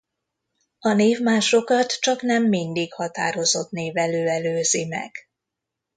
A 0.79 0.93
névmásokat 0.93 1.99
csaknem 1.99 2.43
mindig 2.47 2.93
határozott 2.93 3.71
névelő 3.71 4.27
előzi 4.29 4.85
meg. 4.85 5.11